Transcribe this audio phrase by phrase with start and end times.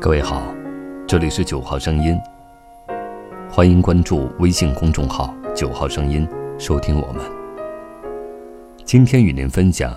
[0.00, 0.54] 各位好，
[1.04, 2.16] 这里是九号声音，
[3.50, 6.24] 欢迎关注微信公众号“九号声音”，
[6.58, 7.24] 收听我们。
[8.84, 9.92] 今天与您分享，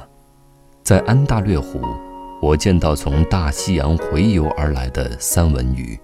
[0.81, 1.79] 在安大略湖，
[2.41, 5.95] 我见到从大西洋洄游而来的三文鱼。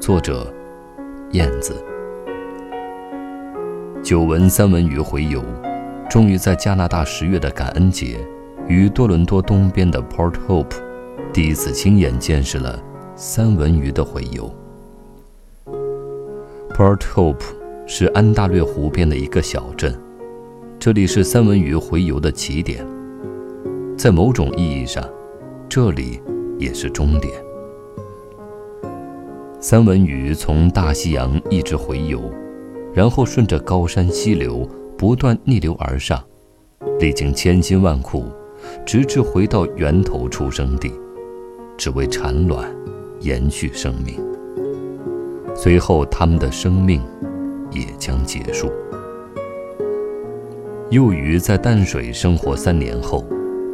[0.00, 0.52] 作者：
[1.30, 1.76] 燕子。
[4.02, 5.40] 久闻三文鱼洄游，
[6.10, 8.18] 终于在加拿大十月的感恩节，
[8.66, 10.74] 于多伦多东边的 Port Hope，
[11.32, 12.78] 第一次亲眼见识了。
[13.16, 14.54] 三文鱼的洄游。
[16.74, 17.42] Port Hope
[17.86, 19.98] 是安大略湖边的一个小镇，
[20.78, 22.86] 这里是三文鱼洄游的起点，
[23.96, 25.02] 在某种意义上，
[25.70, 26.20] 这里
[26.58, 27.32] 也是终点。
[29.58, 32.20] 三文鱼从大西洋一直洄游，
[32.92, 34.68] 然后顺着高山溪流
[34.98, 36.22] 不断逆流而上，
[36.98, 38.24] 历经千辛万苦，
[38.84, 40.90] 直至回到源头出生地，
[41.76, 42.68] 只为产卵。
[43.20, 44.20] 延续生命，
[45.54, 47.00] 随后它们的生命
[47.70, 48.68] 也将结束。
[50.90, 53.24] 幼鱼在淡水生活三年后，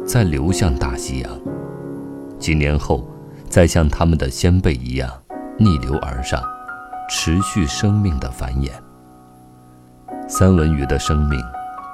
[0.05, 1.31] 再流向大西洋，
[2.37, 3.09] 几年后
[3.49, 5.09] 再像它们的先辈一样
[5.57, 6.39] 逆流而上，
[7.09, 8.69] 持续生命的繁衍。
[10.27, 11.41] 三文鱼的生命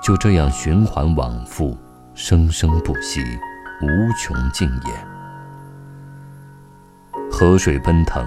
[0.03, 1.77] 就这样循环往复，
[2.13, 3.21] 生生不息，
[3.81, 3.87] 无
[4.21, 5.14] 穷尽也。
[7.37, 8.25] 河水奔腾，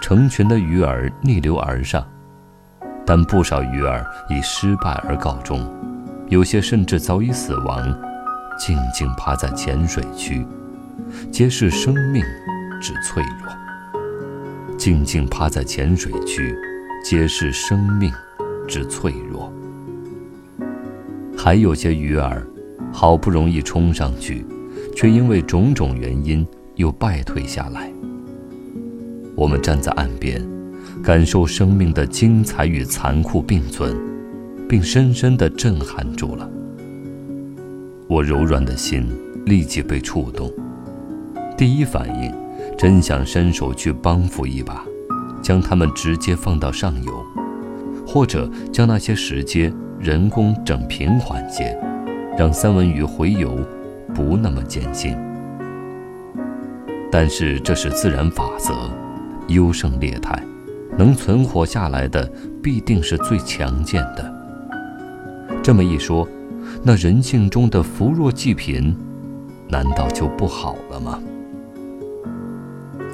[0.00, 2.06] 成群的鱼儿逆流而上，
[3.04, 5.68] 但不少鱼儿以失败而告终，
[6.28, 7.92] 有些甚至早已死亡，
[8.56, 10.46] 静静趴在浅水区，
[11.28, 12.22] 揭示生命
[12.80, 13.52] 之脆弱。
[14.78, 16.56] 静静趴在浅水区，
[17.04, 18.12] 揭示生命
[18.68, 19.52] 之脆弱。
[21.36, 22.46] 还有些鱼儿，
[22.92, 24.46] 好不容易冲上去，
[24.94, 27.90] 却因为种种原因又败退下来。
[29.36, 30.42] 我们站在岸边，
[31.02, 33.94] 感受生命的精彩与残酷并存，
[34.66, 36.48] 并深深地震撼住了
[38.08, 39.06] 我柔软的心，
[39.44, 40.50] 立即被触动。
[41.54, 42.32] 第一反应，
[42.78, 44.82] 真想伸手去帮扶一把，
[45.42, 47.22] 将它们直接放到上游，
[48.06, 49.70] 或者将那些石阶
[50.00, 51.78] 人工整平缓些，
[52.38, 53.54] 让三文鱼洄游
[54.14, 55.14] 不那么艰辛。
[57.12, 58.72] 但是这是自然法则。
[59.48, 60.42] 优胜劣汰，
[60.96, 62.30] 能存活下来的
[62.62, 64.34] 必定是最强健的。
[65.62, 66.26] 这么一说，
[66.82, 68.96] 那人性中的扶弱济贫，
[69.68, 71.18] 难道就不好了吗？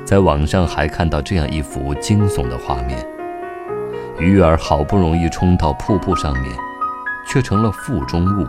[0.04, 3.06] 在网上还看到这样一幅惊悚的画面：
[4.19, 6.53] 鱼儿好不容易冲到瀑布上面，
[7.26, 8.47] 却成了腹中物，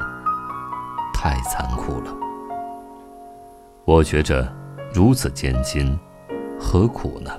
[1.14, 2.14] 太残酷了。
[3.86, 4.52] 我觉着
[4.94, 5.98] 如此艰辛，
[6.60, 7.32] 何苦呢？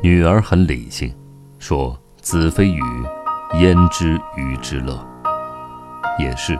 [0.00, 1.12] 女儿很理性，
[1.58, 2.80] 说：“子非鱼，
[3.58, 4.96] 焉知鱼之乐？”
[6.20, 6.56] 也是，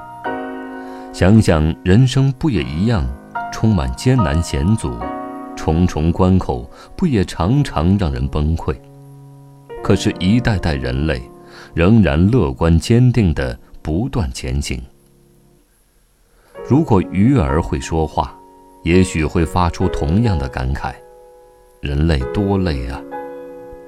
[1.13, 3.07] 想想人生不也一样，
[3.53, 4.99] 充满艰难险阻，
[5.55, 8.77] 重重关口不也常常让人崩溃？
[9.85, 11.23] 可是，一代代人类
[11.75, 14.83] 仍然乐观坚定地不断前行。
[16.69, 18.37] 如果鱼儿会说话，
[18.83, 20.93] 也许会发出同样的感慨
[21.81, 23.01] ：“人类多累啊！”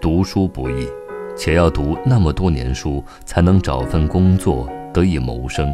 [0.01, 0.89] 读书不易，
[1.37, 5.71] 且要读那么多年书才能找份工作得以谋生。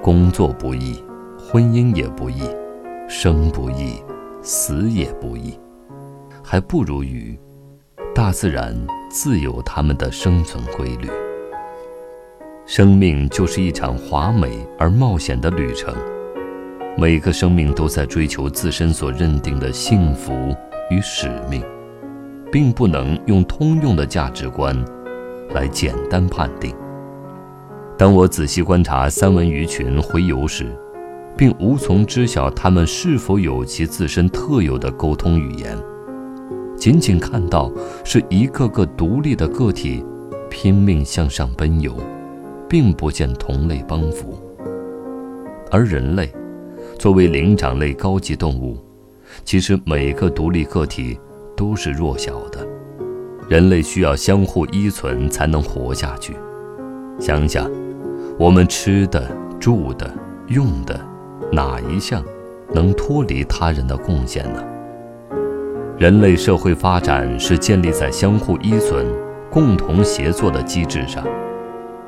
[0.00, 1.02] 工作不易，
[1.36, 2.42] 婚姻也不易，
[3.08, 4.00] 生不易，
[4.40, 5.58] 死也不易，
[6.44, 7.38] 还不如鱼。
[8.14, 8.72] 大自然
[9.10, 11.10] 自有它们的生存规律。
[12.66, 15.92] 生命就是一场华美而冒险的旅程，
[16.96, 20.32] 每个生命都在追求自身所认定的幸福
[20.88, 21.64] 与使命。
[22.54, 24.72] 并不能用通用的价值观
[25.54, 26.72] 来简单判定。
[27.98, 30.72] 当我仔细观察三文鱼群洄游时，
[31.36, 35.76] 并无从知晓它们是否有其自身特有的沟通语言，
[36.76, 37.72] 仅仅看到
[38.04, 40.04] 是一个个独立的个体
[40.48, 41.96] 拼命向上奔游，
[42.68, 44.38] 并不见同类帮扶。
[45.72, 46.32] 而人类
[47.00, 48.78] 作为灵长类高级动物，
[49.44, 51.18] 其实每个独立个体。
[51.56, 52.66] 都是弱小的，
[53.48, 56.36] 人类需要相互依存才能活下去。
[57.18, 57.70] 想想，
[58.38, 59.30] 我们吃的、
[59.60, 60.10] 住的、
[60.48, 61.00] 用的，
[61.52, 62.22] 哪一项
[62.72, 64.62] 能脱离他人的贡献呢？
[65.96, 69.06] 人类社会发展是建立在相互依存、
[69.48, 71.24] 共同协作的机制上。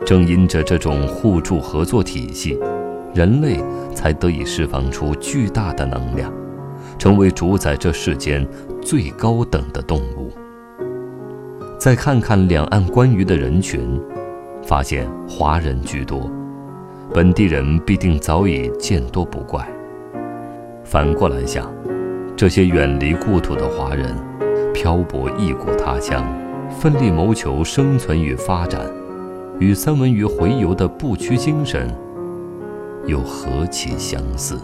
[0.04, 2.58] 正因着这种互助合作体系，
[3.14, 3.60] 人类
[3.94, 6.32] 才得以释放出巨大的能量。
[6.98, 8.46] 成为主宰这世间
[8.80, 10.30] 最高等的动物。
[11.78, 14.00] 再看看两岸观鱼的人群，
[14.62, 16.30] 发现华人居多，
[17.12, 19.66] 本地人必定早已见多不怪。
[20.84, 21.70] 反过来想，
[22.36, 24.14] 这些远离故土的华人，
[24.72, 26.24] 漂泊异国他乡，
[26.70, 28.80] 奋力谋求生存与发展，
[29.58, 31.88] 与三文鱼洄游的不屈精神，
[33.06, 34.58] 又何其相似！